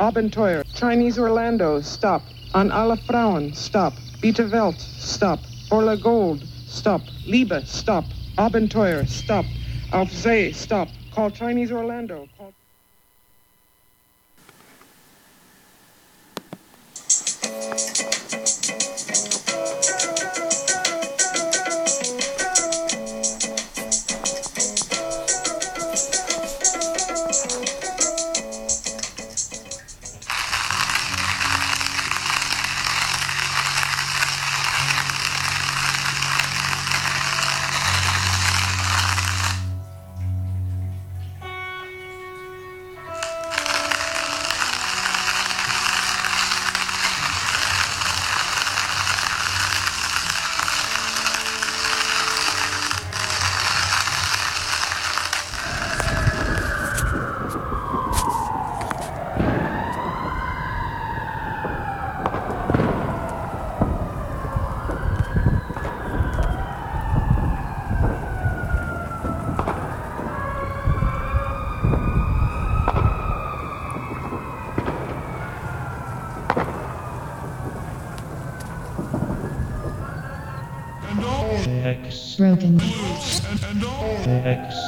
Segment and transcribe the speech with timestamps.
[0.00, 2.22] Abenteuer, Chinese Orlando, stop.
[2.52, 3.92] An alle Frauen, stop.
[4.20, 5.38] Beta Welt, stop.
[5.70, 7.00] Orla Gold, stop.
[7.26, 8.04] Liebe, stop.
[8.36, 9.44] Abenteuer, stop.
[9.92, 10.88] Auf See, stop.
[11.12, 12.26] Call Chinese Orlando.
[12.36, 12.52] Call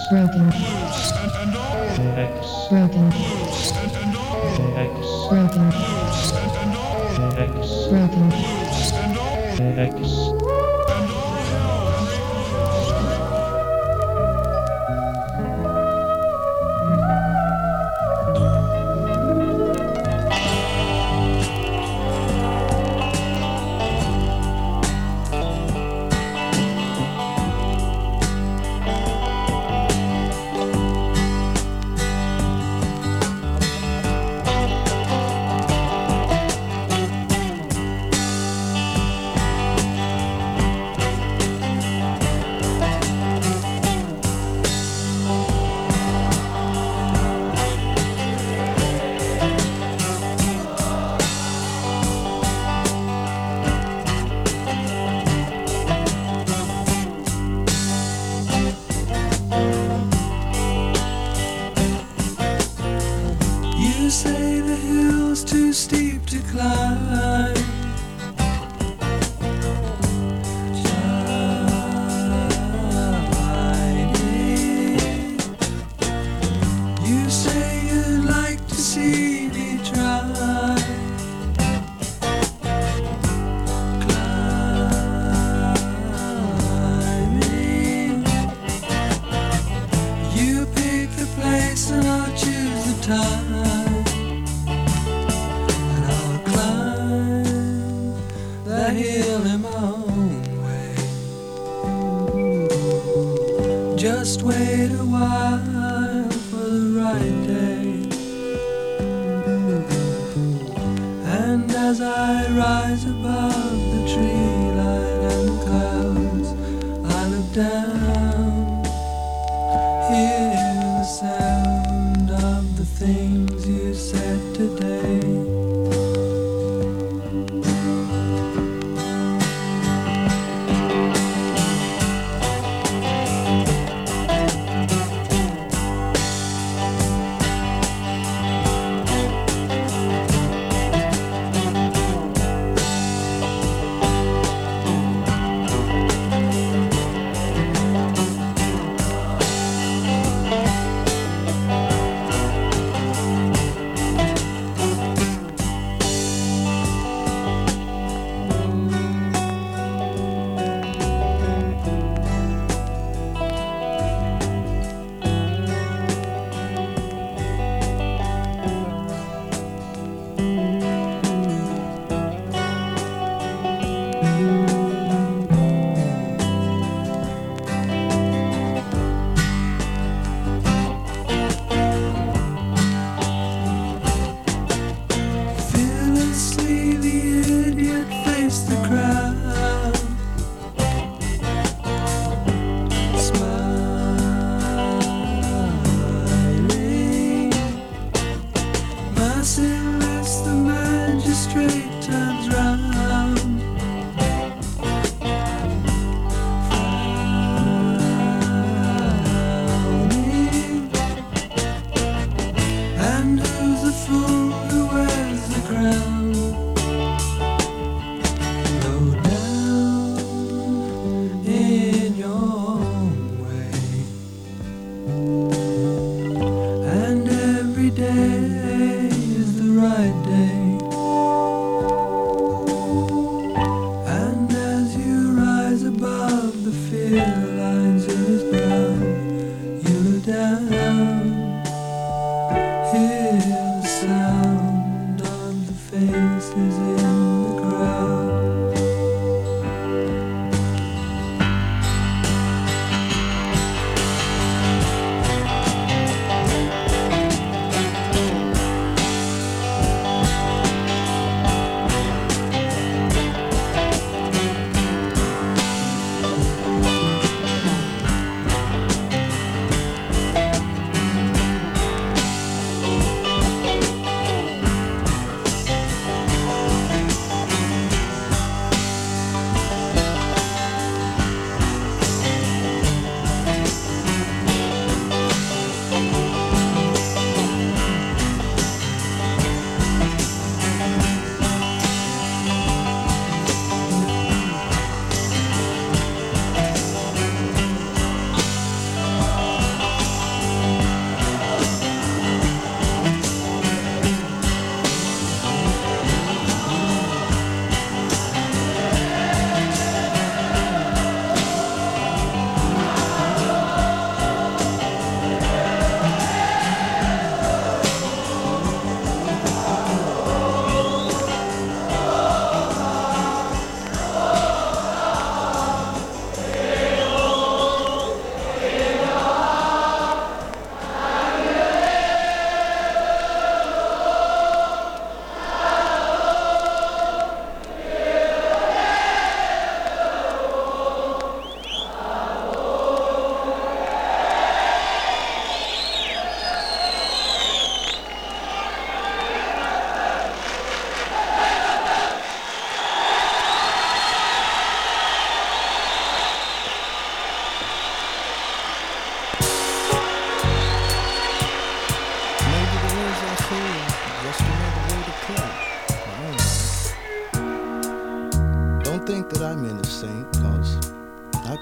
[0.09, 0.56] broken.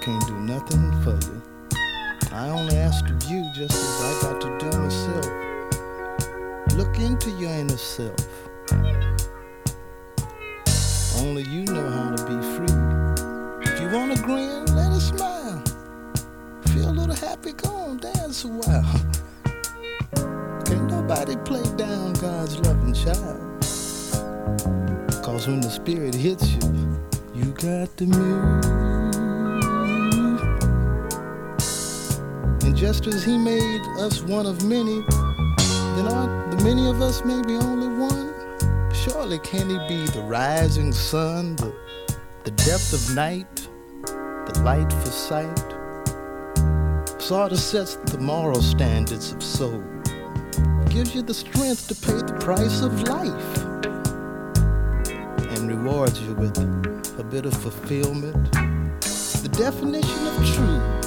[0.04, 1.42] Can't do nothing for you.
[2.30, 5.24] I only ask of you just as I got to do myself.
[6.76, 8.20] Look into your inner self.
[11.16, 12.76] Only you know how to be free.
[13.72, 15.62] If you wanna grin, let it smile.
[16.74, 19.00] Feel a little happy, go on, dance a while.
[20.66, 23.40] Can't nobody play down God's loving child.
[25.24, 27.00] Cause when the spirit hits you,
[27.34, 28.83] you got the move.
[32.64, 35.02] And just as he made us one of many,
[35.96, 38.32] then aren't the many of us maybe only one?
[38.92, 41.74] Surely can he be the rising sun, the,
[42.44, 43.68] the depth of night,
[44.06, 45.58] the light for sight?
[47.20, 49.82] Sort of sets the moral standards of soul
[50.94, 53.58] gives you the strength to pay the price of life
[55.58, 56.56] and rewards you with
[57.18, 58.52] a bit of fulfillment.
[59.42, 61.03] The definition of true.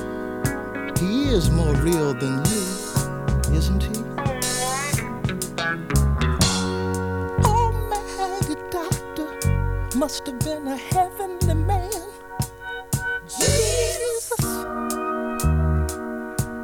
[0.99, 2.63] He is more real than you,
[3.55, 4.03] isn't he?
[7.43, 9.29] Oh, Almighty doctor
[9.97, 11.91] must have been a heavenly man.
[13.27, 14.39] Jesus,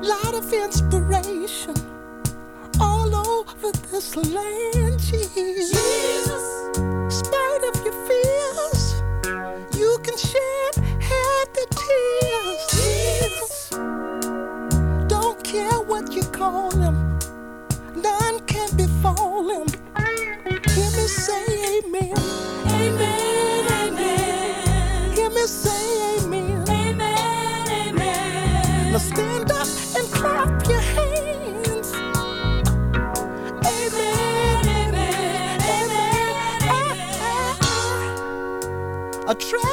[0.01, 1.75] lot of inspiration
[2.79, 5.69] all over this land, Jesus.
[5.71, 6.32] Spite
[19.33, 22.13] Hear me say amen.
[22.67, 25.13] Amen, amen.
[25.15, 26.69] Hear me say amen.
[26.69, 28.91] Amen, amen.
[28.93, 31.93] Now stand up and clap your hands.
[33.65, 36.61] Amen, amen, amen.
[39.27, 39.72] A traveling soul,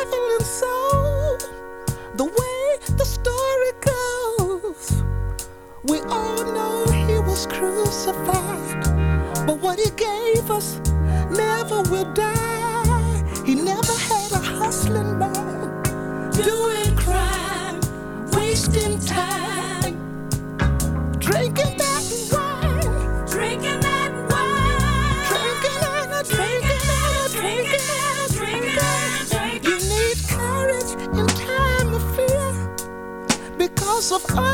[34.12, 34.49] of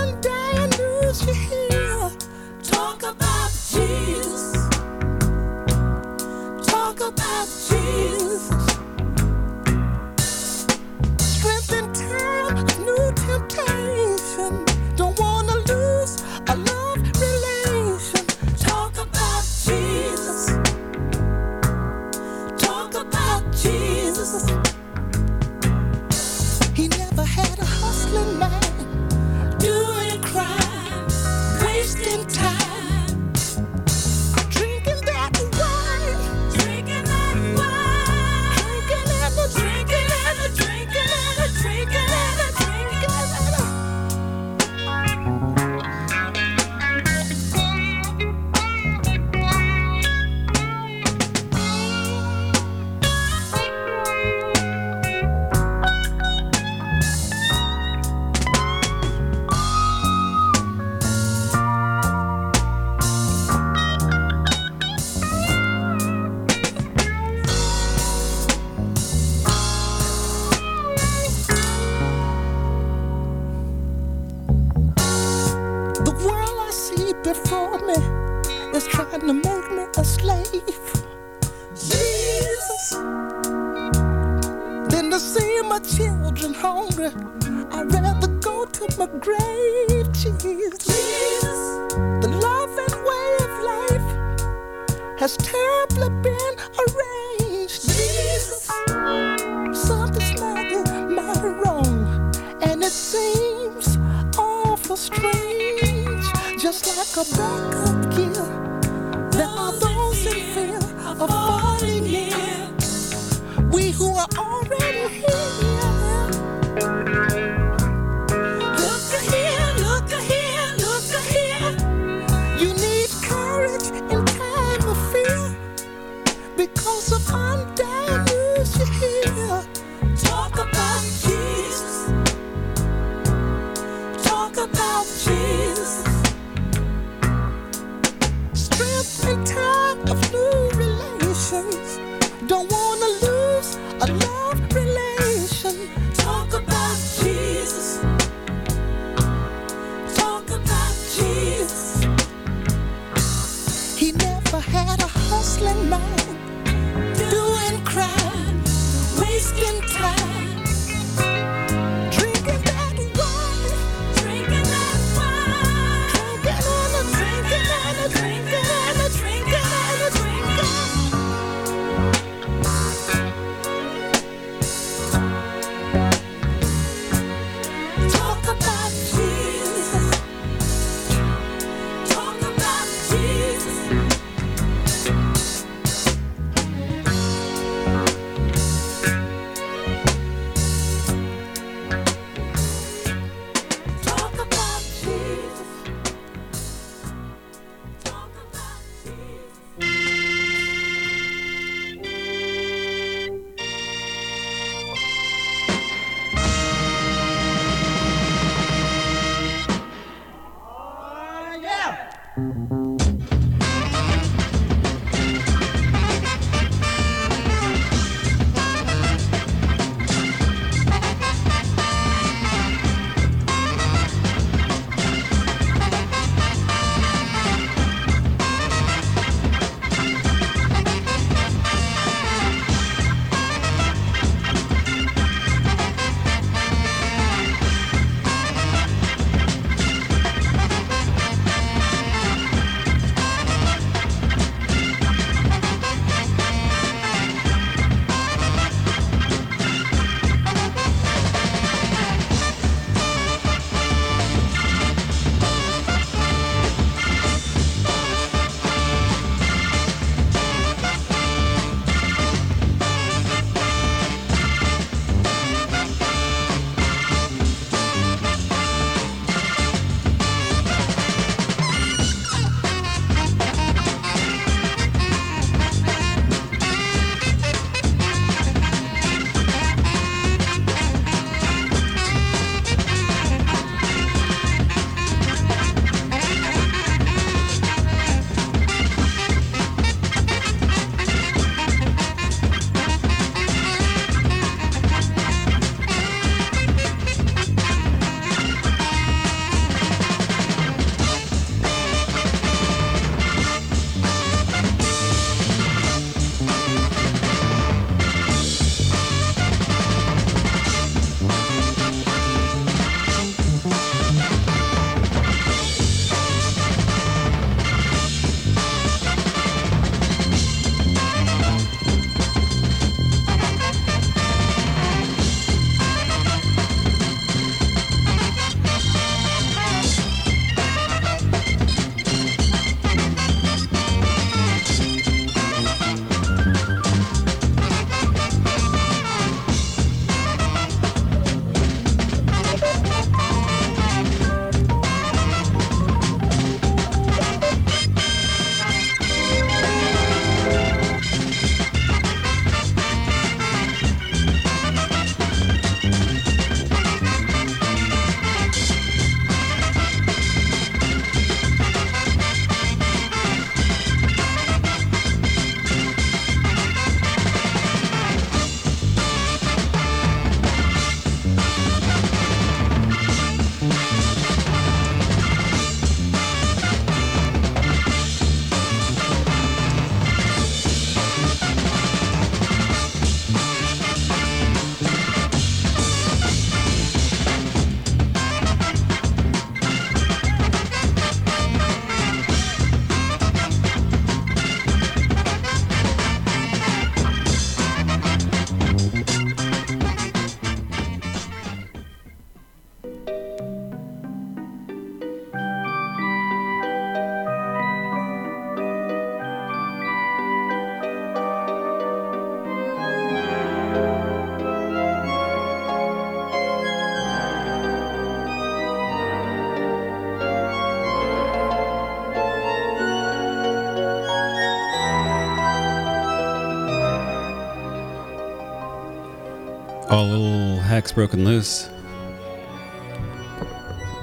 [429.97, 431.71] All little hacks broken loose.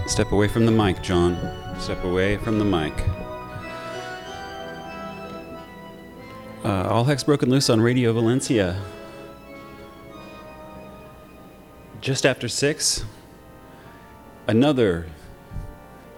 [0.07, 1.37] Step away from the mic, John.
[1.79, 2.93] Step away from the mic.
[6.65, 8.81] Uh, all hacks broken loose on Radio Valencia.
[12.01, 13.05] Just after six,
[14.47, 15.05] another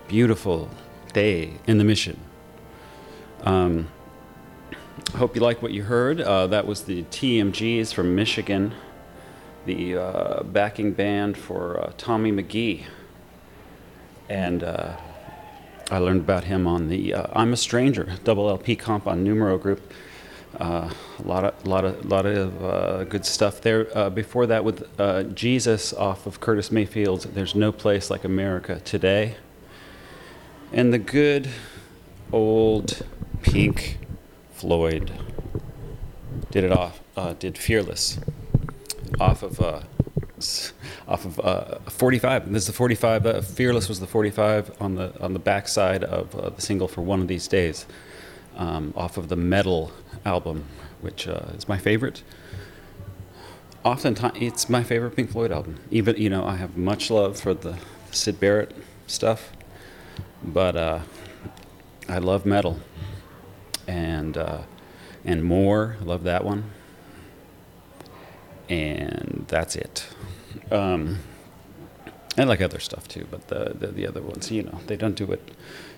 [0.08, 0.70] beautiful
[1.12, 2.18] day in the mission.
[3.42, 3.90] Um,
[5.16, 6.22] hope you like what you heard.
[6.22, 8.74] Uh, that was the TMGs from Michigan,
[9.66, 12.84] the uh, backing band for uh, Tommy McGee.
[14.30, 14.96] And uh,
[15.92, 19.58] I learned about him on the uh, I'm a Stranger double LP comp on Numero
[19.58, 19.94] Group.
[20.60, 24.10] Uh, a lot of, lot of, lot of uh, good stuff there.
[24.10, 24.88] Before that, with
[25.36, 29.36] Jesus off of Curtis Mayfield's "There's No Place Like America Today,"
[30.72, 31.50] and the good
[32.32, 33.06] old
[33.42, 33.98] Pink
[34.54, 35.12] Floyd
[36.52, 37.02] did it off.
[37.38, 38.20] Did "Fearless"
[39.20, 39.82] off of uh,
[41.08, 42.48] off of uh, 45.
[42.48, 43.26] And this is the 45.
[43.26, 47.02] Uh, "Fearless" was the 45 on the on the backside of uh, the single for
[47.02, 47.86] "One of These Days."
[48.58, 49.92] um, off of the Meddle
[50.26, 50.66] album,
[51.02, 52.24] which uh, is my favorite.
[53.84, 55.78] Oftentimes, it's my favorite Pink Floyd album.
[55.92, 57.78] Even you know, I have much love for the
[58.12, 58.76] Syd Barrett
[59.08, 59.52] stuff,
[60.44, 61.00] but uh,
[62.10, 62.80] I love Meddle,
[63.88, 64.62] and uh,
[65.24, 65.98] and more.
[66.02, 66.72] I love that one,
[68.70, 70.08] and that's it.
[70.72, 71.20] Um,
[72.38, 75.16] I like other stuff too, but the, the the other ones, you know, they don't
[75.16, 75.52] do it.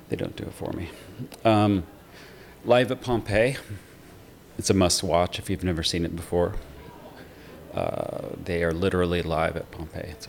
[0.09, 0.89] They don't do it for me.
[1.43, 1.83] Um,
[2.65, 3.55] Live at Pompeii.
[4.57, 6.55] It's a must watch if you've never seen it before.
[7.73, 10.09] Uh, they are literally live at Pompeii.
[10.09, 10.27] It's,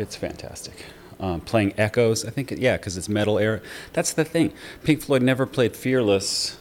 [0.00, 0.84] it's fantastic.
[1.20, 3.60] Um, playing Echoes, I think, yeah, because it's Meddle era.
[3.92, 4.52] That's the thing.
[4.82, 6.58] Pink Floyd never played Fearless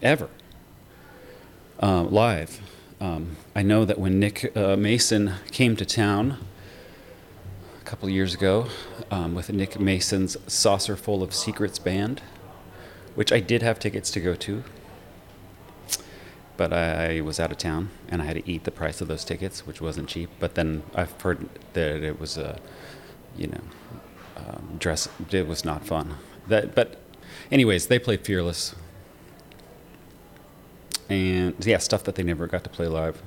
[0.00, 0.30] ever
[1.82, 2.60] uh, live.
[2.98, 6.38] Um, I know that when Nick uh, Mason came to town
[7.78, 8.68] a couple years ago
[9.10, 12.22] um, with Nick Mason's Saucerful of Secrets band,
[13.14, 14.64] which I did have tickets to go to,
[16.56, 19.24] but I was out of town and I had to eat the price of those
[19.24, 20.30] tickets, which wasn't cheap.
[20.40, 22.58] But then I've heard that it was a,
[23.36, 23.60] you know,
[24.38, 25.06] um, dress.
[25.30, 26.14] It was not fun.
[26.48, 26.98] That, but,
[27.50, 28.74] anyways, they played Fearless,
[31.08, 33.22] and yeah, stuff that they never got to play live.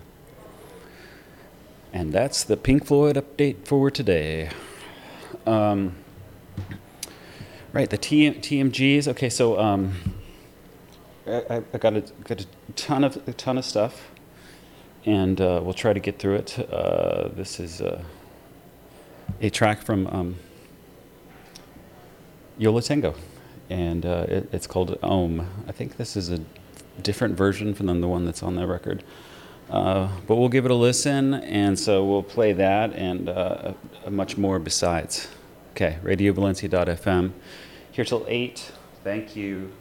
[1.92, 4.50] And that's the Pink Floyd update for today.
[5.46, 5.96] Um,
[7.72, 9.08] Right, the TM, TMGs.
[9.10, 9.94] Okay, so um,
[11.28, 14.10] I, I- got a, got a ton of a ton of stuff,
[15.06, 16.58] and uh, we'll try to get through it.
[16.74, 18.02] Uh, this is uh,
[19.40, 20.36] a track from um,
[22.58, 23.14] Yo La Tengo,
[23.70, 25.46] and uh, it, it's called Ohm.
[25.68, 26.40] I think this is a
[27.00, 29.04] different version from the one that's on the record.
[29.70, 33.74] Uh, but we'll give it a listen, and so we'll play that and uh,
[34.06, 35.28] uh, much more besides.
[35.72, 37.32] Okay, radiovalencia.fm.
[37.92, 38.72] Here till 8.
[39.04, 39.72] Thank you.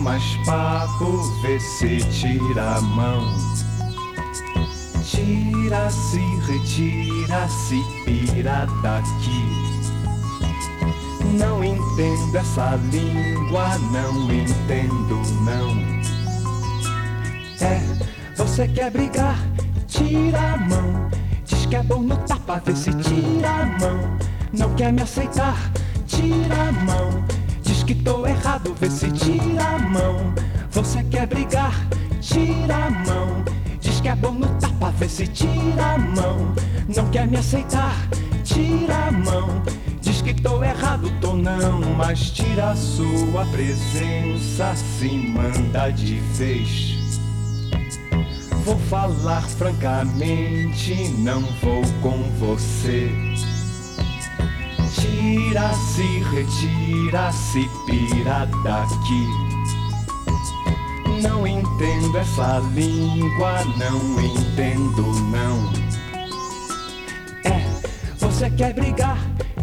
[0.00, 3.22] Mais papo, vê se tira a mão.
[5.04, 9.44] Tira-se, retira-se, pira daqui.
[11.38, 15.70] Não entendo essa língua, não entendo não.
[17.60, 17.80] É,
[18.36, 19.38] você quer brigar?
[19.86, 21.10] Tira a mão.
[21.44, 24.18] Diz que é bom no tapa, vê se tira a mão.
[24.52, 25.56] Não quer me aceitar?
[26.06, 27.39] Tira a mão.
[27.80, 30.34] Diz que tô errado, vê se tira a mão.
[30.70, 31.72] Você quer brigar?
[32.20, 33.42] Tira a mão.
[33.80, 36.54] Diz que é bom no tapa, vê se tira a mão.
[36.94, 37.96] Não quer me aceitar?
[38.44, 39.62] Tira a mão.
[40.02, 46.98] Diz que tô errado, tô não, mas tira a sua presença, se manda de vez.
[48.62, 53.10] Vou falar francamente, não vou com você.
[55.20, 59.28] Tira-se, retira-se, pira daqui.
[61.22, 65.70] Não entendo essa língua, não entendo não.
[67.44, 67.66] É,
[68.16, 69.18] você quer brigar?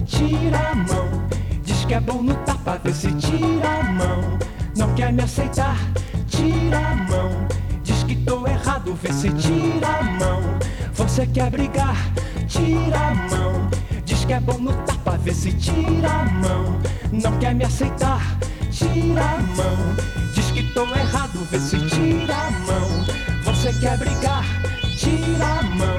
[0.05, 1.27] Tira a mão.
[1.63, 4.37] Diz que é bom no tapa, vê se tira a mão.
[4.77, 5.79] Não quer me aceitar?
[6.27, 7.31] Tira a mão.
[7.81, 10.39] Diz que tô errado, vê se tira a mão.
[10.93, 11.97] Você quer brigar?
[12.47, 13.86] Tira a mão.
[14.27, 16.79] Que é bom no tapa, vê se tira a mão.
[17.13, 18.37] Não quer me aceitar?
[18.69, 19.77] tira a mão.
[20.33, 23.05] Diz que tô errado, vê se tira a mão.
[23.45, 24.43] Você quer brigar,
[24.97, 25.97] tira a mão.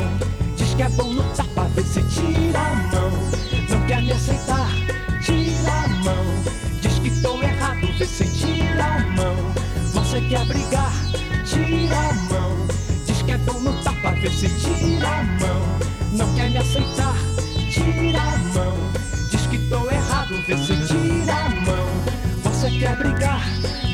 [0.56, 3.10] Diz que é bom no tapa, vê se tira a mão.
[3.70, 4.70] Não quer me aceitar,
[5.22, 6.24] tira a mão.
[6.82, 9.36] Diz que tô errado, vê se tira a mão.
[9.94, 10.92] Você quer brigar,
[11.46, 12.66] tira a mão.
[13.06, 15.78] Diz que é bom no tapa, vê se tira a mão.
[16.12, 17.16] Não quer me aceitar,
[17.78, 18.74] tira a mão.
[19.30, 21.88] Diz que tô errado, vê se tira a mão.
[22.42, 23.42] Você quer brigar,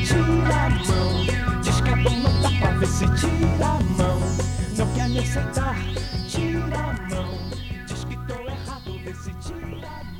[0.05, 1.61] tira a mão.
[1.61, 4.19] Diz que é bom no tapa, vê se tira a mão.
[4.77, 5.77] Não quer me aceitar,
[6.27, 7.37] tira a mão.
[7.85, 10.14] Diz que tô errado, vê se tira a mão.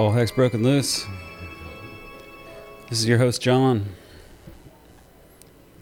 [0.00, 1.06] All heck's broken loose.
[2.88, 3.84] This is your host John.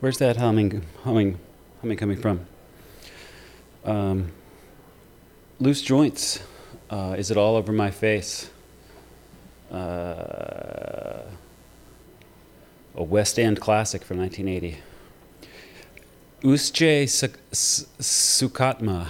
[0.00, 1.38] Where's that humming, humming,
[1.80, 2.44] humming coming from?
[3.84, 4.32] Um,
[5.60, 6.42] loose joints.
[6.90, 8.50] Uh, is it all over my face?
[9.70, 11.20] Uh,
[12.96, 14.80] a West End classic from 1980.
[16.42, 19.06] Usje Suk- Sukatma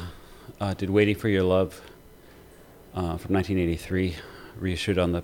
[0.61, 1.81] uh, did "Waiting for Your Love"
[2.93, 4.15] uh, from 1983,
[4.59, 5.23] reissued on the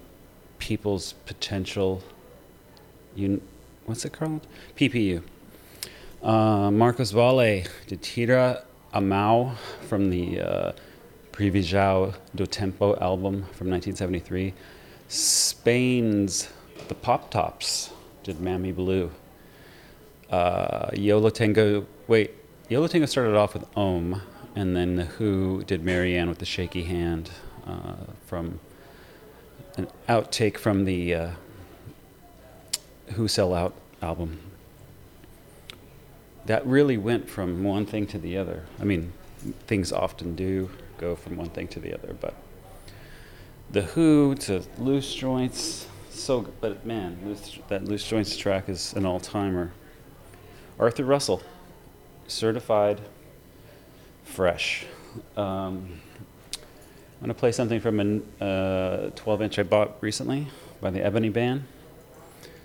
[0.59, 2.03] People's Potential.
[3.17, 3.41] Un-
[3.87, 4.47] what's it called?
[4.77, 5.23] PPU.
[6.23, 9.57] Uh, Marcos Valle did Tira A Mão
[9.89, 10.73] from the uh,
[11.33, 14.55] Previsão do Tempo album from 1973.
[15.09, 16.49] Spain's
[16.89, 17.91] The Pop Tops
[18.23, 19.11] did Mamy Blue.
[20.31, 22.33] Uh, Yo La Tengo, wait,
[22.69, 24.23] Yo La Tengo started off with Ohm,
[24.57, 27.31] and then The Who did Mary Anne with the Shaky Hand
[27.67, 28.61] uh, from
[29.77, 31.31] an outtake from the uh,
[33.15, 34.41] Who Sell Out album.
[36.47, 38.65] That really went from one thing to the other.
[38.81, 39.13] I mean,
[39.67, 42.35] things often do go from one thing to the other, but
[43.71, 48.93] the Who to Loose Joints, so g- but man, loose, that Loose Joints track is
[48.93, 49.73] an all-timer.
[50.79, 51.43] Arthur Russell,
[52.29, 53.01] certified
[54.25, 54.87] fresh.
[55.37, 56.01] Um,
[57.25, 60.47] I'm gonna play something from a uh, 12 inch I bought recently
[60.83, 61.65] by the Eboni Band.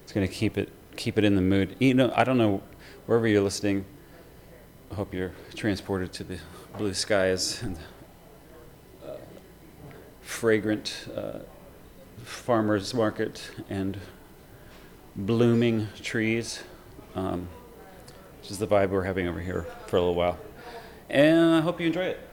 [0.04, 1.78] It's gonna keep it keep it in the mood.
[1.80, 2.62] You know, I don't know
[3.06, 3.86] wherever you're listening.
[4.92, 6.40] I hope you're transported to the
[6.78, 7.78] blue skies and
[9.08, 9.12] uh,
[10.20, 11.40] fragrant uh,
[12.26, 13.98] farmers market and
[15.16, 16.64] blooming trees.
[17.16, 17.48] Um,
[18.42, 20.38] which is the vibe we're having over here for a little while.
[21.10, 22.29] And I hope you enjoy it.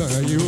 [0.00, 0.47] Lẹ́sẹ̀ yìí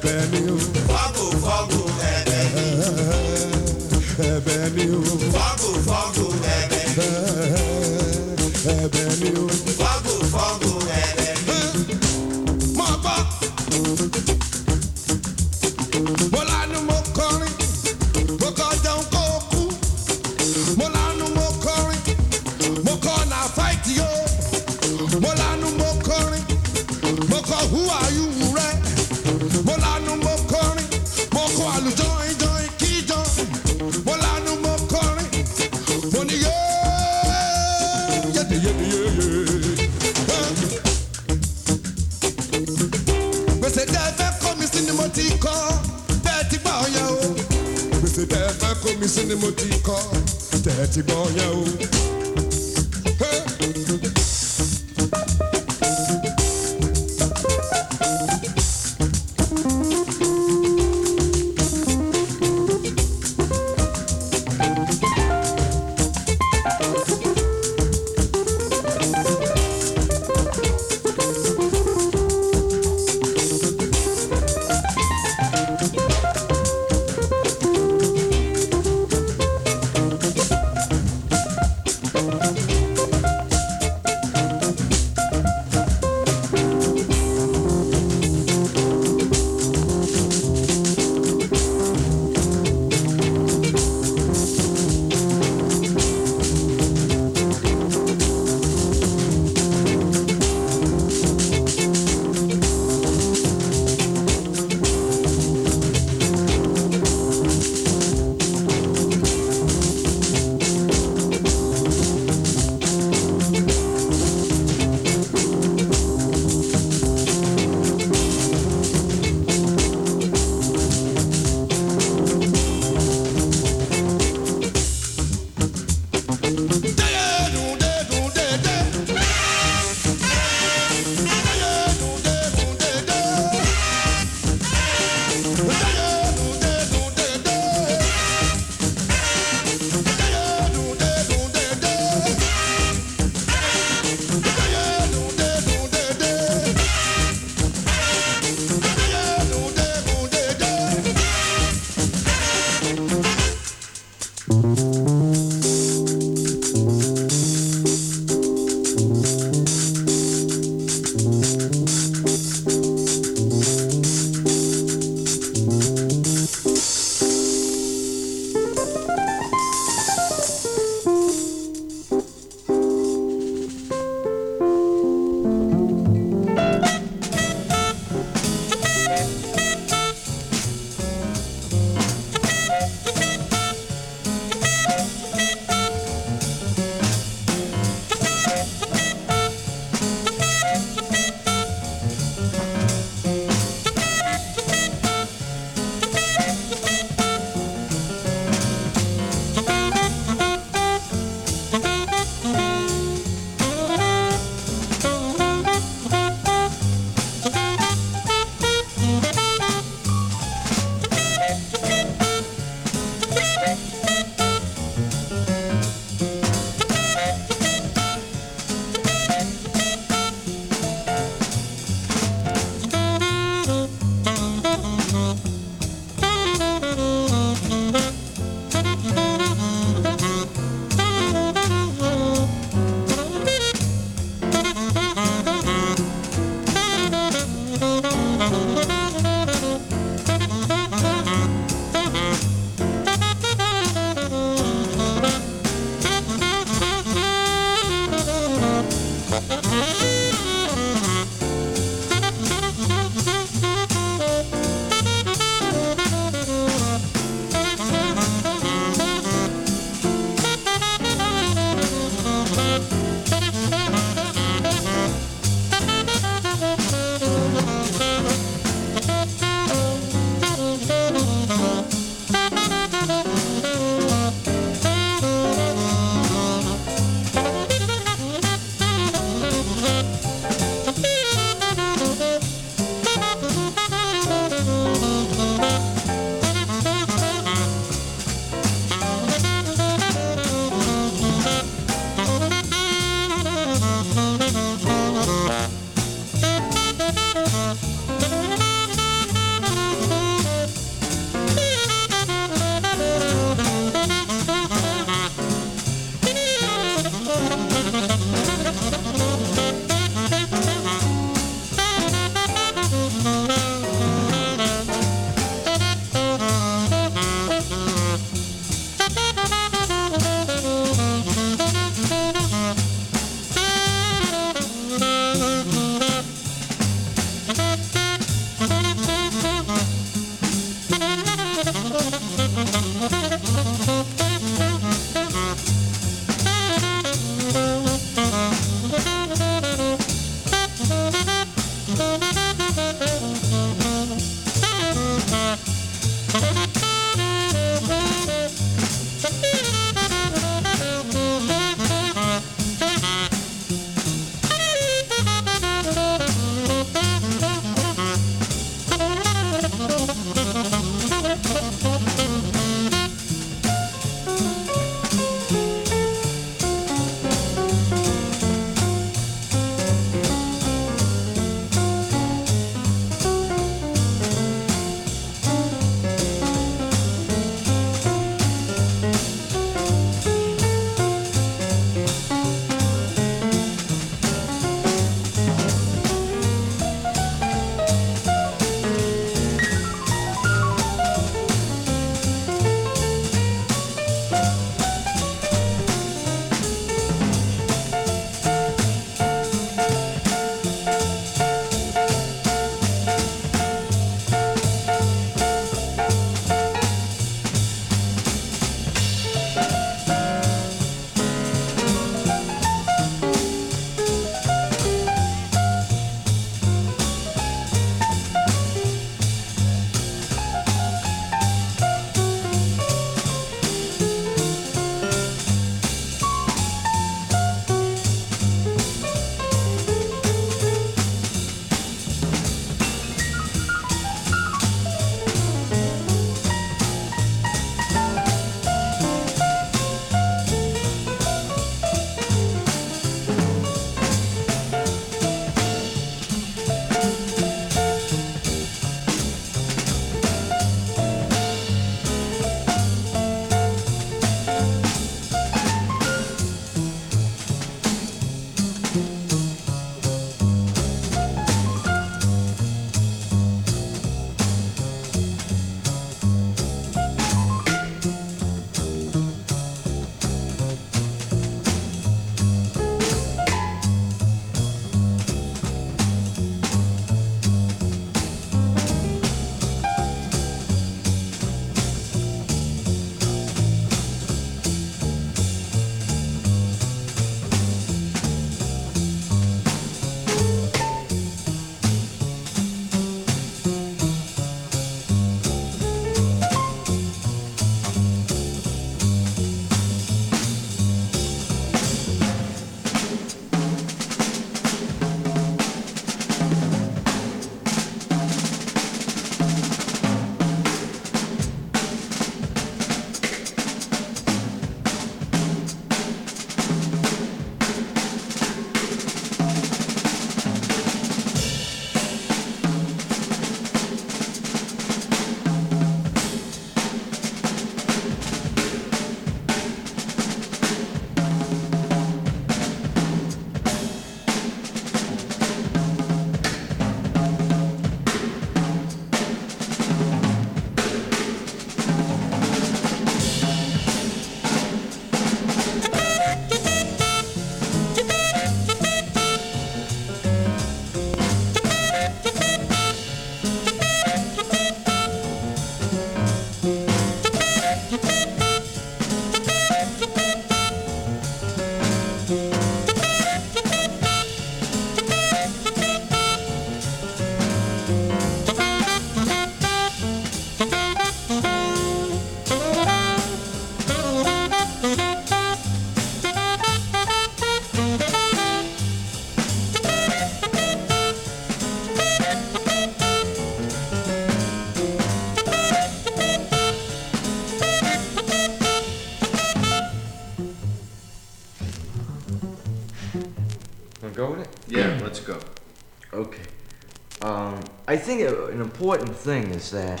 [598.78, 600.00] important thing is that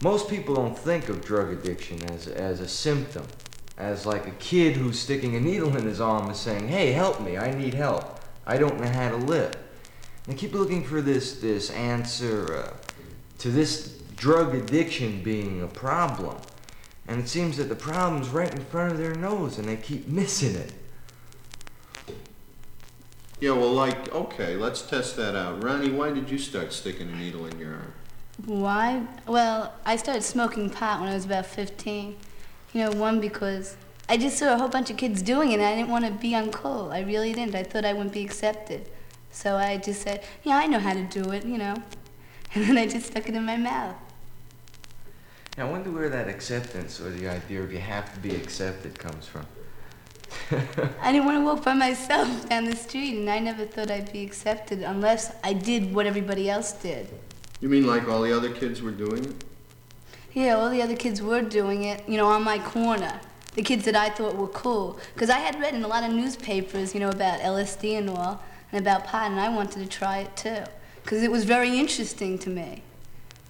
[0.00, 3.26] most people don't think of drug addiction as, as a symptom,
[3.78, 7.20] as like a kid who's sticking a needle in his arm and saying, "Hey, help
[7.20, 7.36] me!
[7.36, 8.20] I need help.
[8.46, 9.56] I don't know how to live."
[10.28, 12.72] They keep looking for this this answer uh,
[13.38, 16.36] to this drug addiction being a problem,
[17.08, 20.06] and it seems that the problem's right in front of their nose, and they keep
[20.06, 20.72] missing it.
[23.40, 25.64] Yeah, well, like, okay, let's test that out.
[25.64, 27.92] Ronnie, why did you start sticking a needle in your arm?
[28.44, 29.06] Why?
[29.26, 32.16] Well, I started smoking pot when I was about 15.
[32.74, 33.78] You know, one because
[34.10, 36.10] I just saw a whole bunch of kids doing it and I didn't want to
[36.10, 36.92] be uncool.
[36.92, 37.54] I really didn't.
[37.54, 38.90] I thought I wouldn't be accepted.
[39.32, 41.76] So I just said, yeah, I know how to do it, you know.
[42.52, 43.94] And then I just stuck it in my mouth.
[45.56, 48.98] Now, I wonder where that acceptance or the idea of you have to be accepted
[48.98, 49.46] comes from.
[51.02, 54.12] I didn't want to walk by myself down the street and I never thought I'd
[54.12, 57.08] be accepted unless I did what everybody else did.
[57.60, 59.44] You mean like all the other kids were doing it?
[60.32, 63.20] Yeah, all the other kids were doing it, you know, on my corner.
[63.54, 64.98] The kids that I thought were cool.
[65.12, 68.40] Because I had read in a lot of newspapers, you know, about LSD and all,
[68.70, 70.62] and about pot, and I wanted to try it too.
[71.02, 72.82] Because it was very interesting to me.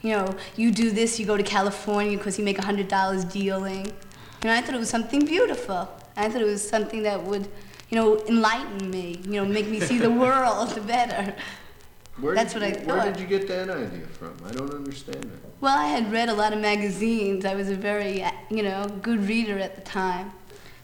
[0.00, 3.92] You know, you do this, you go to California because you make a $100 dealing.
[4.40, 5.88] And I thought it was something beautiful.
[6.16, 7.48] I thought it was something that would,
[7.90, 11.34] you know, enlighten me, you know, make me see the world better.
[12.18, 14.36] Where That's what I you- Where did you get that idea from?
[14.46, 15.40] I don't understand that.
[15.60, 17.44] Well, I had read a lot of magazines.
[17.44, 20.32] I was a very, you know, good reader at the time.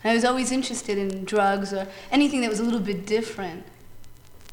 [0.03, 3.65] And I was always interested in drugs or anything that was a little bit different.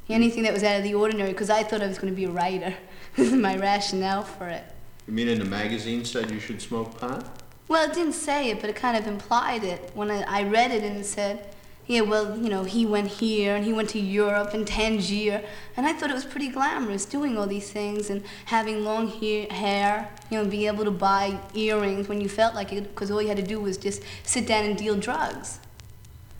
[0.08, 0.14] Hmm.
[0.14, 2.26] Anything that was out of the ordinary, because I thought I was going to be
[2.26, 2.76] a writer.
[3.16, 4.64] this is my rationale for it.
[5.08, 7.43] You mean in the magazine said you should smoke pot?
[7.68, 9.92] Well, it didn't say it, but it kind of implied it.
[9.94, 11.54] When I, I read it and it said,
[11.86, 15.44] yeah, well, you know, he went here and he went to Europe and Tangier.
[15.76, 19.48] And I thought it was pretty glamorous doing all these things and having long he-
[19.50, 23.22] hair, you know, being able to buy earrings when you felt like it, because all
[23.22, 25.60] you had to do was just sit down and deal drugs.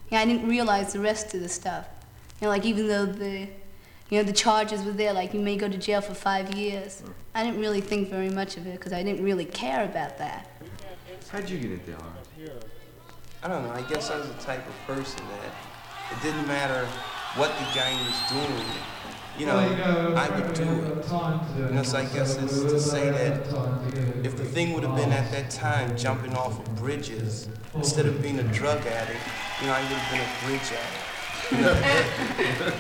[0.10, 1.88] Yeah, I didn't realize the rest of the stuff.
[2.40, 3.48] You know, like even though the,
[4.10, 7.02] you know, the charges were there, like you may go to jail for five years.
[7.02, 7.14] Mm.
[7.36, 10.50] I didn't really think very much of it because I didn't really care about that.
[11.34, 12.28] How'd you get into art?
[13.42, 13.72] I don't know.
[13.72, 15.52] I guess I was the type of person that
[16.12, 16.86] it didn't matter
[17.38, 18.68] what the gang was doing.
[19.40, 21.74] You know, I would do it.
[21.74, 23.48] Know, so I guess it's to say that
[24.24, 28.22] if the thing would have been at that time jumping off of bridges instead of
[28.22, 29.20] being a drug addict,
[29.60, 31.52] you know, I would have been a bridge addict.
[31.52, 31.74] You know,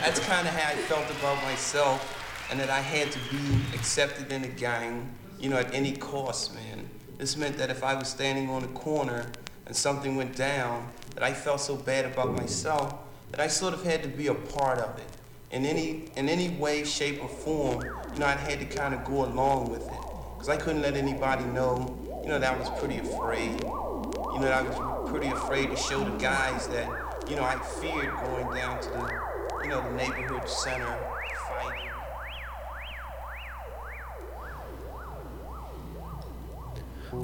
[0.01, 4.31] that's kind of how I felt about myself, and that I had to be accepted
[4.31, 6.82] in a gang, you know, at any cost, man.
[7.17, 9.27] This meant that if I was standing on a corner
[9.65, 12.95] and something went down, that I felt so bad about myself
[13.31, 15.05] that I sort of had to be a part of it.
[15.51, 17.83] In any, in any way, shape, or form,
[18.13, 19.99] you know, I had to kind of go along with it.
[20.33, 23.61] Because I couldn't let anybody know, you know, that I was pretty afraid.
[23.61, 26.87] You know, I was pretty afraid to show the guys that,
[27.29, 30.97] you know, I feared going down to the, you know, the neighborhood center,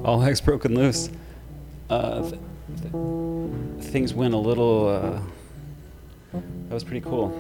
[0.04, 1.10] All heck's broken loose.
[1.90, 2.42] Uh, th-
[2.82, 4.88] th- things went a little.
[4.88, 5.22] Uh,
[6.34, 7.34] that was pretty cool.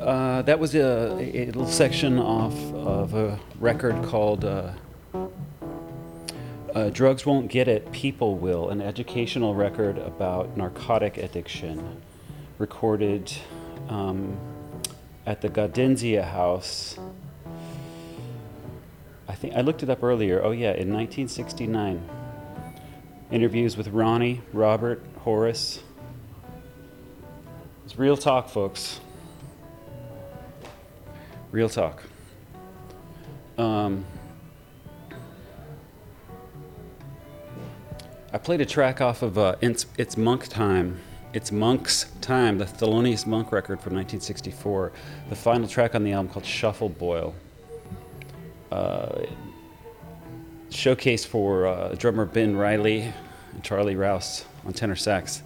[0.00, 4.70] Uh, that was a, a little section off of a record called uh,
[6.74, 12.00] uh, Drugs Won't Get It, People Will, an educational record about narcotic addiction,
[12.58, 13.30] recorded
[13.88, 14.36] um,
[15.26, 16.98] at the Gaudenzia House.
[19.28, 20.42] I think I looked it up earlier.
[20.42, 22.08] Oh, yeah, in 1969.
[23.30, 25.82] Interviews with Ronnie, Robert, Horace.
[27.84, 29.00] It's real talk, folks.
[31.50, 32.02] Real talk.
[33.58, 34.04] Um,
[38.32, 40.98] I played a track off of uh, it's, it's Monk Time.
[41.34, 44.92] It's Monk's Time, the Thelonious Monk record from 1964.
[45.28, 47.34] The final track on the album called Shuffle Boil.
[48.72, 49.26] Uh,
[50.70, 53.12] showcase for uh, drummer Ben Riley
[53.52, 55.42] and Charlie Rouse on tenor sax.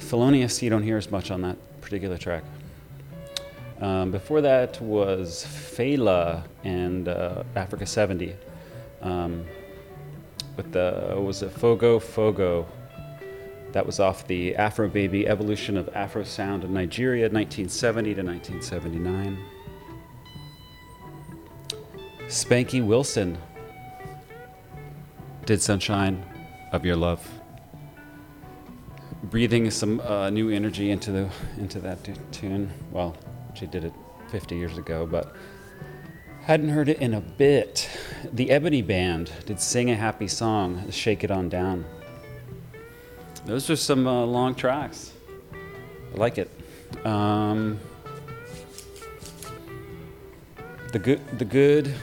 [0.00, 2.42] Thelonious, you don't hear as much on that particular track.
[3.80, 8.34] Um, before that was Fela and uh, Africa 70
[9.00, 9.46] um,
[10.56, 12.66] with the, was it, Fogo Fogo.
[13.70, 19.38] That was off the Afro Baby Evolution of Afro Sound in Nigeria, 1970 to 1979.
[22.28, 23.38] Spanky Wilson
[25.46, 26.22] did Sunshine
[26.72, 27.26] of Your Love.
[29.24, 32.70] breathing some uh, new energy into the into that tu- tune.
[32.92, 33.16] Well,
[33.54, 33.92] she did it
[34.30, 35.34] 50 years ago, but
[36.42, 37.88] hadn't heard it in a bit.
[38.32, 41.86] The Eboni Band did "Sing a Happy Song," "Shake It On Down."
[43.46, 45.12] Those are some uh, long tracks.
[45.54, 46.50] I like it.
[47.06, 47.80] Um,
[50.92, 51.94] the good, the good,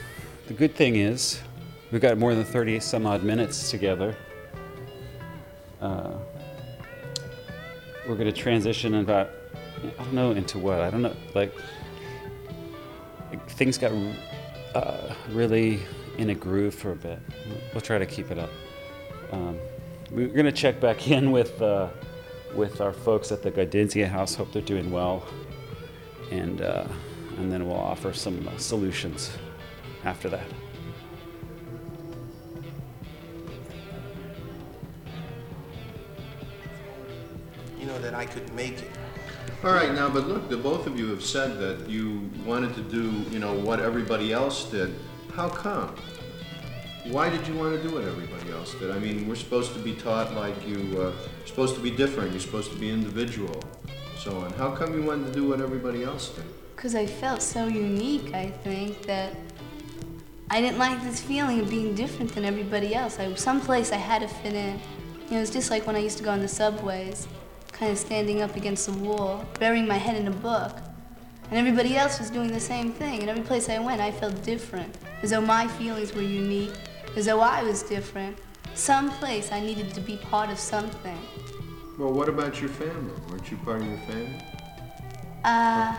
[0.46, 1.40] the good thing is,
[1.90, 4.16] we've got more than 30 some odd minutes together.
[5.80, 6.12] Uh,
[8.08, 9.30] we're going to transition about,
[9.98, 10.80] I don't know, into what?
[10.80, 11.16] I don't know.
[11.34, 11.52] Like,
[13.48, 13.92] things got
[14.74, 15.80] uh, really
[16.16, 17.18] in a groove for a bit.
[17.72, 18.50] We'll try to keep it up.
[19.32, 19.58] Um,
[20.12, 21.88] we're going to check back in with, uh,
[22.54, 24.36] with our folks at the Gaudenzia House.
[24.36, 25.26] Hope they're doing well.
[26.30, 26.86] And, uh,
[27.38, 29.36] and then we'll offer some uh, solutions
[30.06, 30.46] after that.
[37.78, 38.90] You know, that I could make it.
[39.64, 42.82] All right, now, but look, the both of you have said that you wanted to
[42.82, 44.94] do, you know, what everybody else did.
[45.34, 45.94] How come?
[47.06, 48.90] Why did you want to do what everybody else did?
[48.90, 52.30] I mean, we're supposed to be taught like you, uh, you're supposed to be different,
[52.30, 53.60] you're supposed to be individual,
[54.18, 54.52] so on.
[54.52, 56.44] How come you wanted to do what everybody else did?
[56.74, 59.34] Because I felt so unique, I think, that
[60.48, 63.18] I didn't like this feeling of being different than everybody else.
[63.18, 64.78] I, someplace I had to fit in.
[65.24, 67.26] You know, it was just like when I used to go on the subways,
[67.72, 70.78] kind of standing up against the wall, burying my head in a book.
[71.50, 73.20] And everybody else was doing the same thing.
[73.20, 76.74] And every place I went, I felt different, as though my feelings were unique,
[77.16, 78.38] as though I was different.
[78.74, 81.18] Someplace I needed to be part of something.
[81.98, 83.14] Well, what about your family?
[83.28, 84.42] Weren't you part of your family?
[85.42, 85.96] Uh,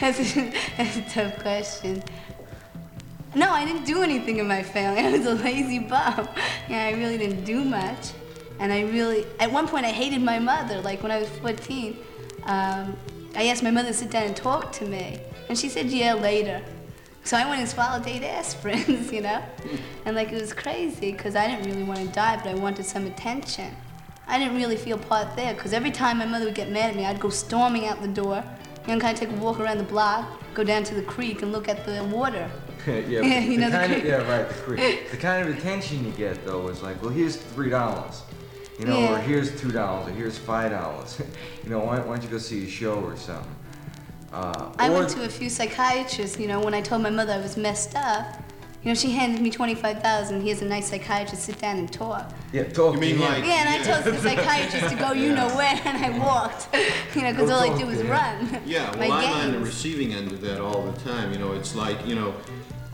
[0.00, 2.02] that's, a, that's a tough question.
[3.36, 5.00] No, I didn't do anything in my family.
[5.04, 6.26] I was a lazy bum.
[6.70, 8.12] Yeah, I really didn't do much.
[8.58, 10.80] And I really, at one point, I hated my mother.
[10.80, 11.98] Like when I was 14,
[12.44, 12.96] um,
[13.34, 15.20] I asked my mother to sit down and talk to me.
[15.50, 16.62] And she said, yeah, later.
[17.24, 19.42] So I went and swallowed eight aspirins, you know?
[20.06, 22.86] And like it was crazy because I didn't really want to die, but I wanted
[22.86, 23.76] some attention.
[24.26, 26.96] I didn't really feel part there because every time my mother would get mad at
[26.96, 28.42] me, I'd go storming out the door,
[28.86, 31.52] know, kind of take a walk around the block, go down to the creek and
[31.52, 32.50] look at the water.
[32.86, 35.10] Yeah, Yeah, but you the know the kind of, yeah, right, the creek.
[35.10, 38.22] the kind of attention you get though is like, well, here's three dollars,
[38.78, 41.20] you know, or here's two dollars, or here's five dollars.
[41.64, 43.54] you know, why, why don't you go see a show or something?
[44.32, 47.32] Uh, I or went to a few psychiatrists, you know, when I told my mother
[47.32, 48.42] I was messed up.
[48.82, 50.42] You know, she handed me 25,000.
[50.42, 52.30] Here's a nice psychiatrist, sit down and talk.
[52.52, 55.48] yeah, talk You mean like- Yeah, and I told the psychiatrist to go you know
[55.56, 56.68] where, and I walked.
[57.16, 58.60] You know, because all I did was run.
[58.66, 61.32] Yeah, well, I'm on the receiving end of that all the time.
[61.32, 62.34] You know, it's like, you know,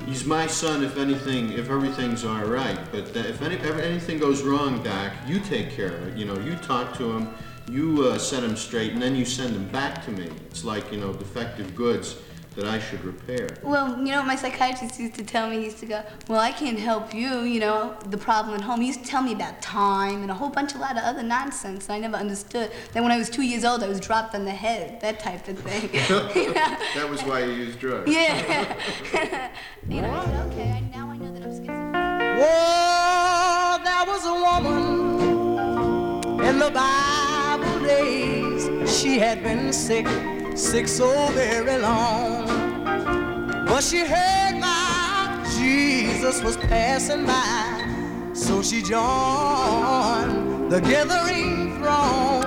[0.06, 2.78] he's my son if anything, if everything's all right.
[2.90, 6.16] But th- if any, ever anything goes wrong, Doc, you take care of it.
[6.16, 7.34] You know, you talk to him,
[7.70, 10.30] you uh, set him straight, and then you send him back to me.
[10.50, 12.16] It's like, you know, defective goods
[12.52, 13.48] that I should repair.
[13.62, 15.58] Well, you know what my psychiatrist used to tell me?
[15.58, 18.80] He used to go, Well, I can't help you, you know, the problem at home.
[18.80, 21.22] He used to tell me about time and a whole bunch, a lot of other
[21.22, 22.70] nonsense and I never understood.
[22.92, 25.46] Then when I was two years old, I was dropped on the head, that type
[25.48, 25.90] of thing.
[25.92, 26.28] you know?
[26.94, 28.10] that was why you used drugs.
[28.10, 28.76] Yeah.
[29.88, 31.92] you know, I said, okay, now I know that I'm schizophrenic.
[32.38, 34.80] Whoa, there was a woman
[36.44, 38.68] in the Bible days.
[39.00, 40.06] She had been sick,
[40.54, 42.46] sick so very long.
[43.66, 48.32] But she heard my Jesus was passing by.
[48.32, 52.44] So she joined the gathering throng.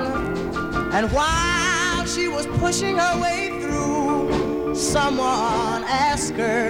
[0.93, 6.69] And while she was pushing her way through, someone asked her,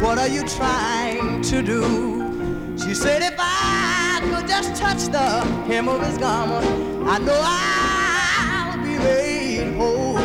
[0.00, 2.76] What are you trying to do?
[2.78, 6.66] She said, If I could just touch the hem of his garment,
[7.08, 10.15] I know I'll be made whole.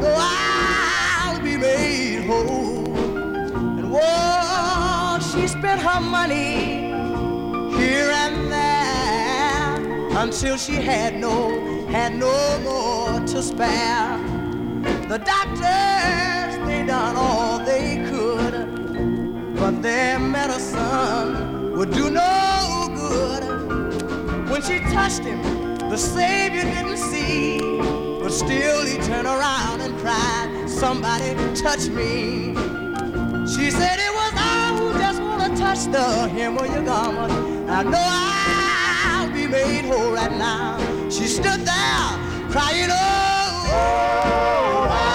[0.00, 2.96] Know I'll be made whole.
[3.78, 6.92] And whoa, she spent her money
[7.78, 14.18] here and there until she had no, had no more to spare.
[15.08, 24.50] The doctors, they done all they could, but their medicine would do no good.
[24.50, 25.40] When she touched him,
[25.90, 27.58] the Savior didn't see,
[28.26, 32.56] but still he turned around and cried, Somebody touch me.
[33.46, 37.32] She said it was I who just wanna touch the hem of your garment.
[37.70, 38.04] I know
[39.14, 40.76] I'll be made whole right now.
[41.08, 42.08] She stood there
[42.50, 45.05] crying, oh, oh, oh,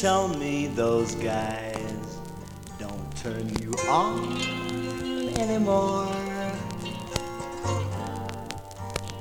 [0.00, 2.18] tell me those guys
[2.78, 4.36] don't turn you on
[5.38, 6.06] anymore.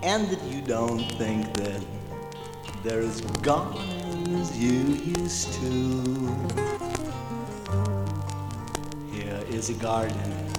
[0.03, 1.81] And that you don't think that
[2.83, 3.77] they're as gone
[4.41, 4.81] as you
[5.17, 6.35] used to.
[9.13, 10.51] Here is a garden,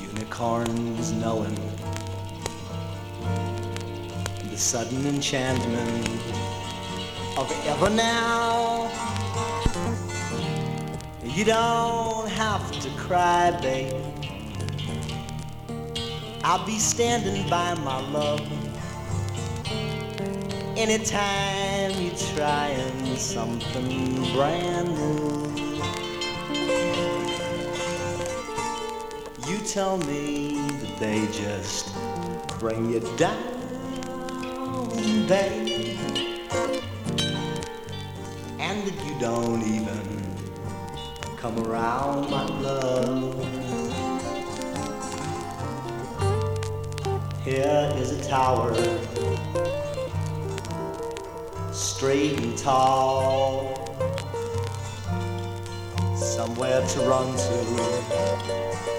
[0.00, 1.58] unicorns knowing
[4.48, 6.45] the sudden enchantment
[7.50, 8.90] of ever now.
[11.22, 13.94] You don't have to cry, babe.
[16.42, 18.40] I'll be standing by my love
[20.76, 25.46] anytime you're trying something brand new.
[29.48, 31.94] You tell me that they just
[32.58, 33.36] bring you down,
[35.26, 35.55] babe,
[41.46, 43.34] come around, my love.
[47.44, 48.74] Here is a tower,
[51.70, 53.76] straight and tall,
[56.16, 57.56] somewhere to run to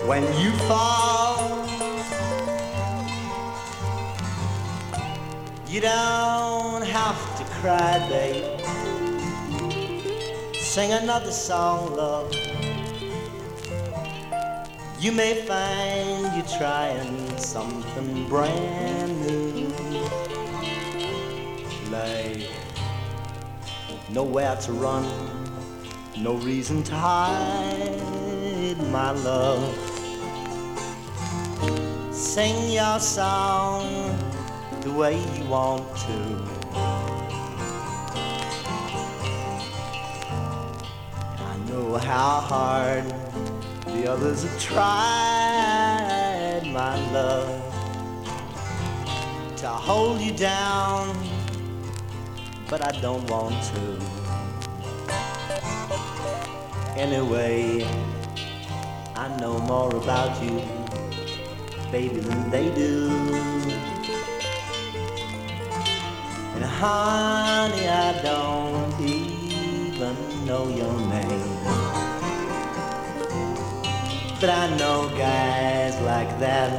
[0.07, 1.67] when you fall.
[5.67, 8.56] You don't have to cry, babe.
[10.77, 12.31] Sing another song, love.
[14.99, 19.73] You may find you're trying something brand new.
[21.89, 22.47] Like
[24.09, 25.09] nowhere to run,
[26.15, 29.75] no reason to hide, my love.
[32.13, 34.15] Sing your song
[34.81, 36.46] the way you want to.
[42.07, 43.03] How hard
[43.85, 45.01] the others have tried,
[46.71, 47.61] my love,
[49.57, 51.13] to hold you down,
[52.69, 53.99] but I don't want to.
[56.95, 57.85] Anyway,
[59.15, 60.61] I know more about you,
[61.91, 63.09] baby, than they do.
[66.55, 70.15] And honey, I don't even
[70.45, 71.56] know your name.
[74.39, 76.69] But I know guys like that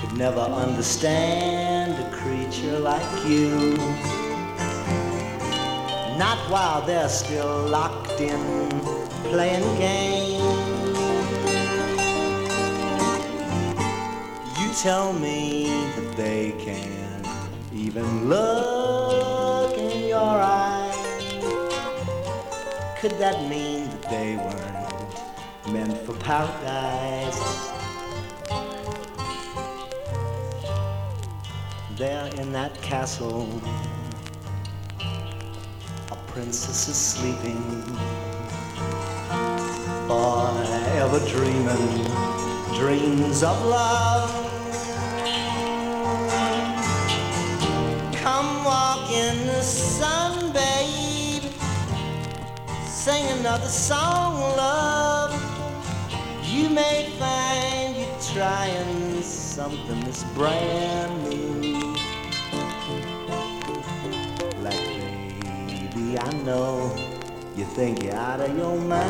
[0.00, 3.76] could never understand a creature like you.
[6.16, 8.70] Not while they're still locked in
[9.24, 10.40] playing games.
[14.58, 17.26] You tell me that they can't
[17.74, 20.96] even look in your eyes.
[23.00, 24.69] Could that mean that they weren't
[25.72, 27.40] meant for paradise?
[31.96, 33.48] There in that castle,
[36.10, 37.82] a princess is sleeping,
[40.08, 42.04] forever dreaming
[42.74, 44.30] dreams of love.
[48.14, 51.52] Come walk in the sun, babe.
[52.86, 55.19] Sing another song, love.
[56.60, 61.94] You may find you're trying something that's brand new.
[64.60, 64.76] Like,
[65.66, 66.94] baby, I know
[67.56, 69.08] you think you're out of your mind.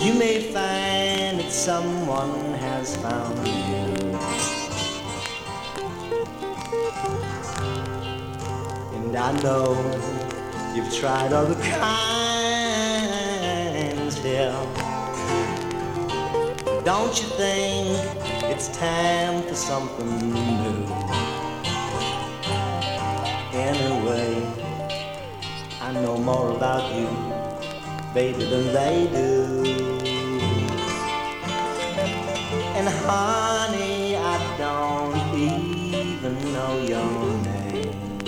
[0.00, 4.16] You may find that someone has found you.
[8.94, 9.74] And I know
[10.76, 12.43] you've tried other kinds
[16.84, 17.98] Don't you think
[18.44, 20.84] it's time for something new?
[23.54, 24.46] Anyway,
[25.80, 27.08] I know more about you,
[28.12, 29.64] baby, than they do.
[32.76, 38.18] And honey, I don't even know your name.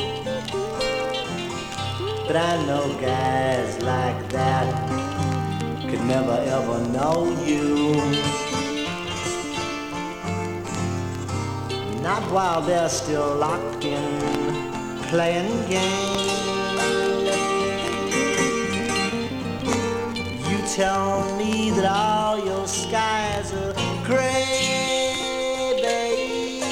[2.26, 4.66] But I know guys like that
[5.90, 8.45] could never ever know you.
[12.06, 14.00] Not while they're still locked in
[15.08, 16.30] playing games.
[20.48, 23.72] You tell me that all your skies are
[24.04, 24.46] gray,
[25.82, 26.62] baby,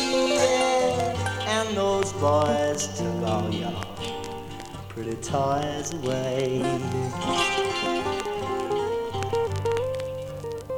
[1.49, 3.75] and those boys took all your
[4.89, 6.63] pretty toys away.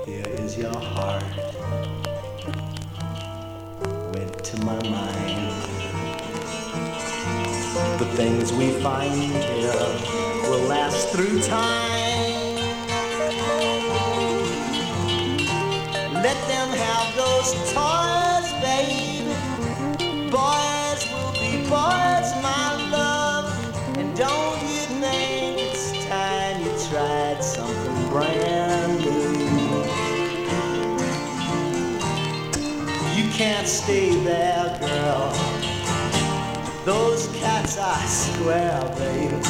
[0.06, 1.45] Here is your heart.
[4.66, 5.52] my mind.
[8.00, 9.88] The things we find here
[10.48, 12.56] will last through time.
[16.26, 19.30] Let them have those toys, baby.
[20.34, 23.46] Boys will be boys, my love.
[23.96, 29.36] And don't you think it's time you tried something brand new?
[33.16, 34.55] You can't stay there.
[37.78, 39.42] I swear, babe.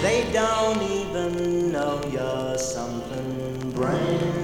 [0.00, 4.35] They don't even know you're something brand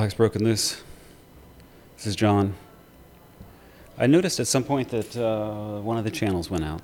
[0.00, 0.82] Hex Broken Loose.
[1.96, 2.54] This is John.
[3.98, 6.80] I noticed at some point that uh, one of the channels went out.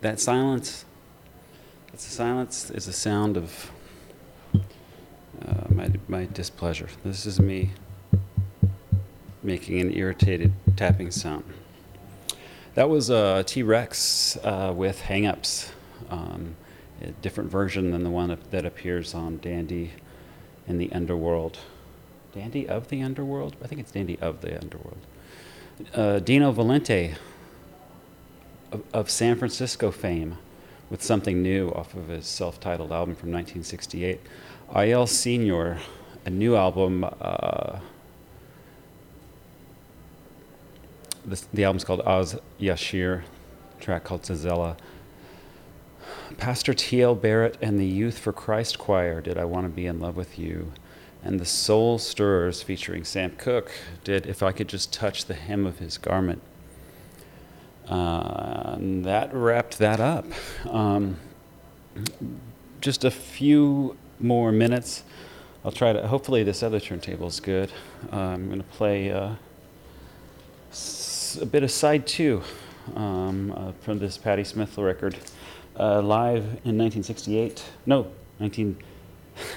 [0.00, 0.84] That silence,
[1.90, 3.72] that's the silence is the sound of
[4.54, 6.88] uh, my, my displeasure.
[7.04, 7.72] This is me
[9.42, 11.42] making an irritated tapping sound.
[12.74, 15.70] That was a T Rex uh, with Hangups,
[16.10, 16.54] um,
[17.02, 19.92] a different version than the one that appears on Dandy
[20.66, 21.58] in the Underworld.
[22.34, 23.56] Dandy of the Underworld?
[23.62, 24.98] I think it's Dandy of the Underworld.
[25.94, 27.16] Uh, Dino Valente
[28.72, 30.38] of, of San Francisco fame
[30.90, 34.20] with something new off of his self titled album from 1968.
[34.70, 35.78] Ayal Senior,
[36.24, 37.04] a new album.
[37.20, 37.78] Uh,
[41.24, 43.22] this, the album's called Az Yashir,
[43.80, 44.76] track called Zazella.
[46.38, 47.14] Pastor T.L.
[47.14, 50.38] Barrett and the Youth for Christ Choir did I Want to Be in Love with
[50.38, 50.72] You.
[51.22, 53.70] And the Soul Stirrers featuring Sam Cooke
[54.04, 56.42] did If I Could Just Touch the Hem of His Garment.
[57.88, 60.26] Uh, that wrapped that up.
[60.68, 61.16] Um,
[62.80, 65.04] just a few more minutes.
[65.64, 67.72] I'll try to, hopefully, this other turntable is good.
[68.12, 69.34] Uh, I'm going to play uh,
[71.40, 72.42] a bit of side two
[72.94, 75.16] um, uh, from this Patti Smith record.
[75.78, 77.62] Uh, live in 1968.
[77.84, 78.78] No, 19.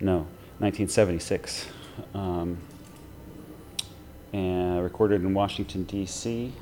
[0.00, 0.18] no,
[0.58, 1.66] 1976.
[2.14, 2.58] Um,
[4.32, 6.52] and recorded in Washington, D.C.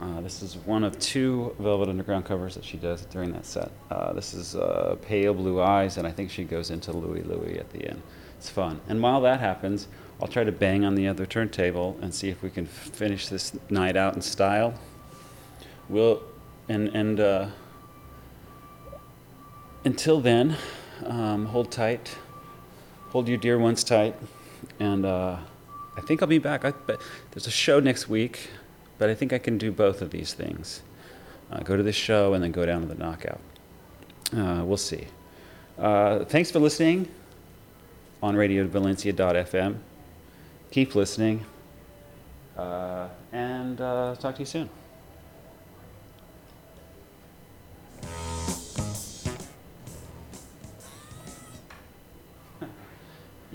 [0.00, 3.70] Uh, this is one of two Velvet Underground covers that she does during that set.
[3.90, 7.58] Uh, this is uh, Pale Blue Eyes, and I think she goes into Louie Louie
[7.58, 8.02] at the end.
[8.38, 8.80] It's fun.
[8.88, 9.86] And while that happens,
[10.20, 13.56] I'll try to bang on the other turntable and see if we can finish this
[13.70, 14.74] night out in style.
[15.88, 16.22] We'll,
[16.68, 17.46] and, and uh,
[19.84, 20.56] until then,
[21.04, 22.16] um, hold tight.
[23.10, 24.14] Hold your dear ones tight.
[24.80, 25.36] And uh,
[25.96, 26.64] I think I'll be back.
[26.64, 28.50] I, but there's a show next week,
[28.98, 30.82] but I think I can do both of these things.
[31.50, 33.40] Uh, go to the show and then go down to the knockout.
[34.36, 35.06] Uh, we'll see.
[35.78, 37.08] Uh, thanks for listening
[38.22, 39.76] on radiovalencia.fm.
[40.72, 41.44] Keep listening.
[42.56, 44.68] Uh, and talk to you soon.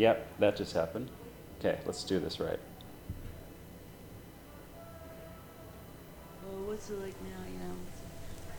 [0.01, 1.11] Yep, that just happened.
[1.59, 2.57] Okay, let's do this right.
[6.43, 7.75] Well, what's it like now, you know?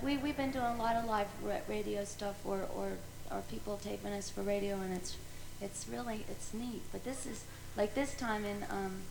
[0.05, 1.27] We, we've been doing a lot of live
[1.69, 2.93] radio stuff or, or,
[3.28, 5.16] or people taping us for radio and it's,
[5.60, 6.82] it's really, it's neat.
[6.93, 7.43] But this is,
[7.77, 9.02] like this time in, um,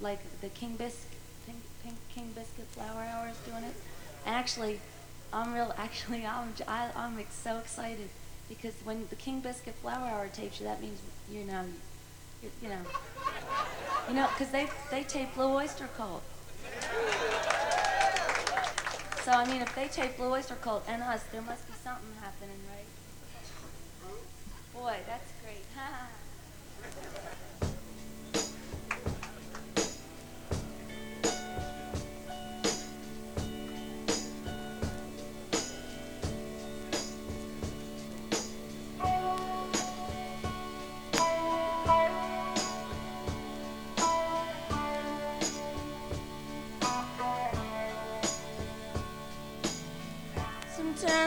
[0.00, 3.74] like the King Biscuit, King, King, King Biscuit Flower Hour is doing it.
[4.24, 4.80] And actually,
[5.34, 8.08] I'm real, actually, I'm, I, am ex- so excited
[8.48, 11.00] because when the King Biscuit Flower Hour tapes you, that means,
[11.30, 11.64] you know,
[12.42, 12.80] you, you know,
[14.08, 16.22] you know, because they, they tape Blue Oyster Cult.
[19.24, 22.14] So I mean, if they tape Blue Oyster Cult and us, there must be something
[22.20, 22.86] happening, right?
[24.74, 25.64] Boy, that's great.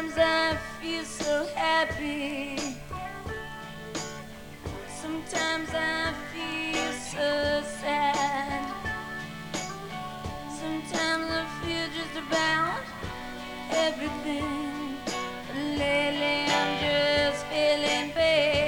[0.02, 2.58] Sometimes I feel so happy.
[4.90, 8.74] Sometimes I feel so sad.
[10.50, 12.82] Sometimes I feel just about
[13.70, 14.98] everything.
[15.06, 18.61] But Lately I'm just feeling bad.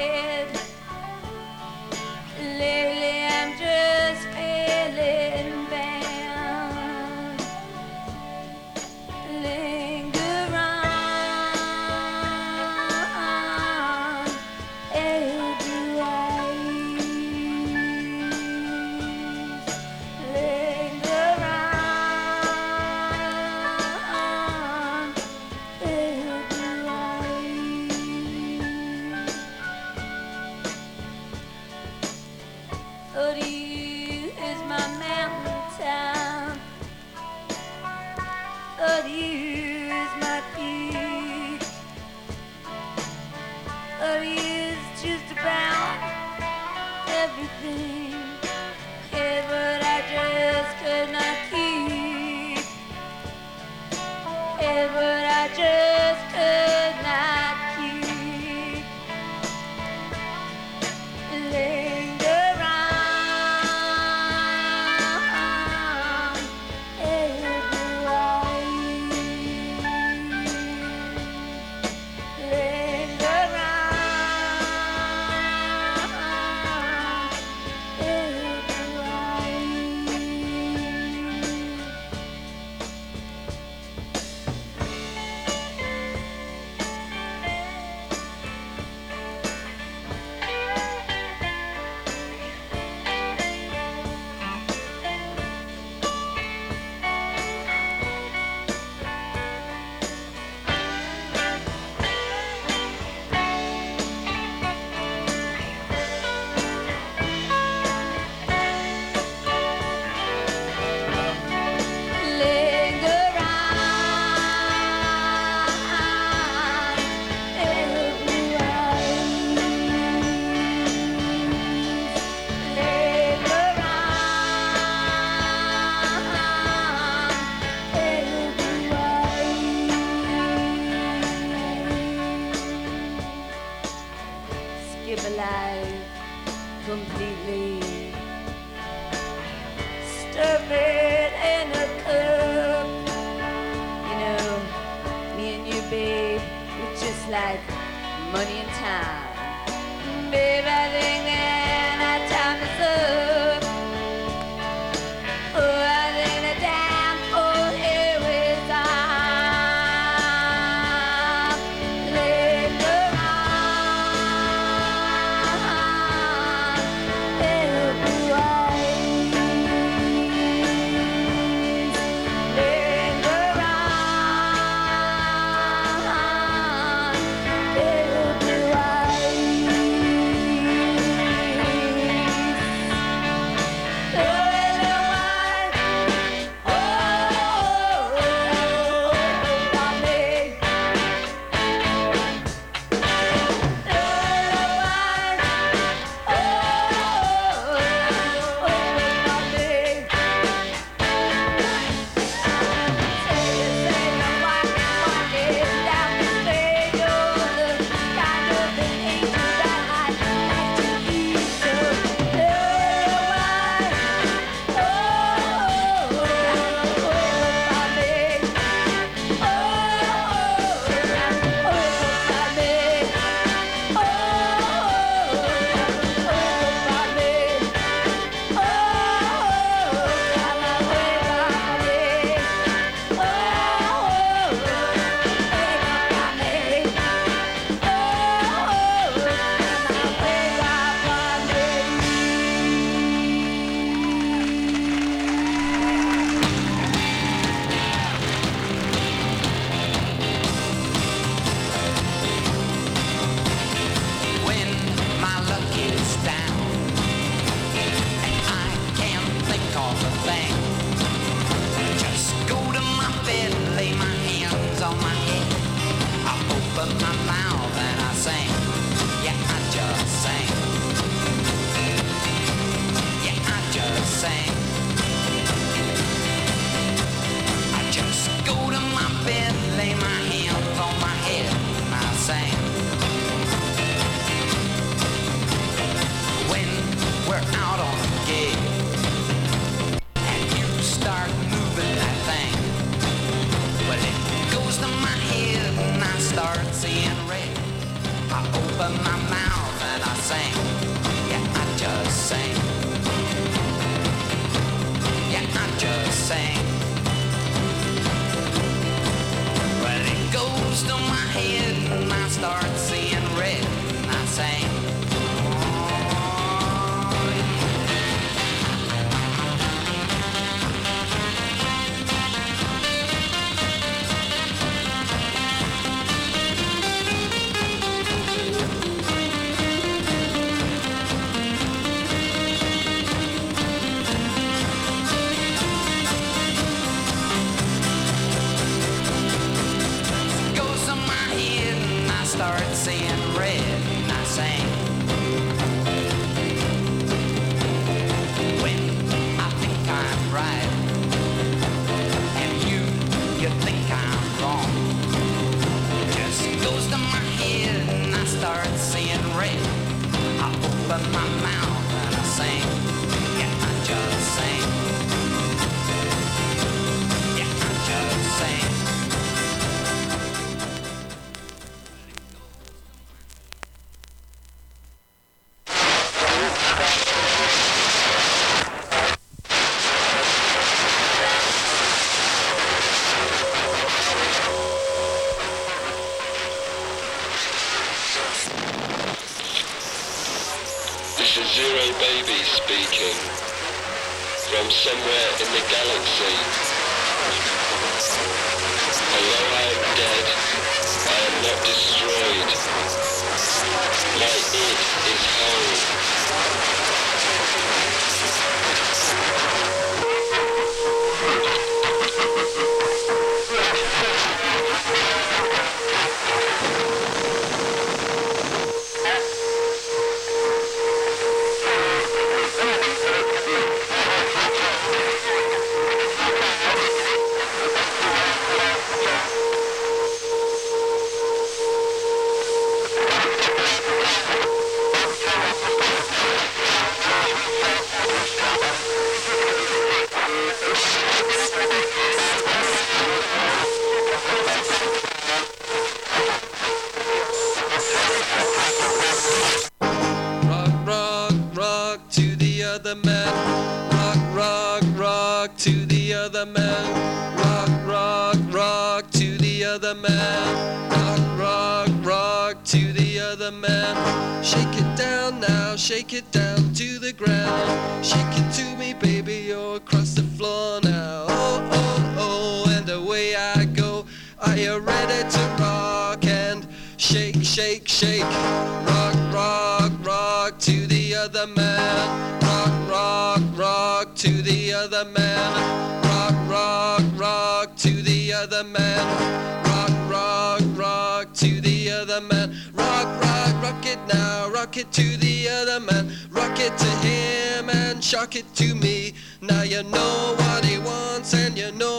[494.83, 499.13] it to the other man, rock it to him and shock it to me.
[499.41, 501.92] Now you know what he wants and you know